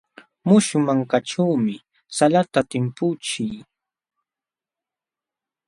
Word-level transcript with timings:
Muśhuq 0.47 0.83
mankaćhuumi 0.87 1.75
salata 2.17 2.61
timpuchii. 2.71 3.55